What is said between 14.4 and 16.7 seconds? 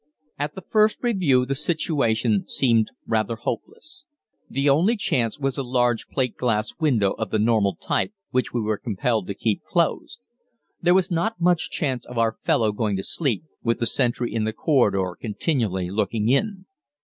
the corridor continually looking in.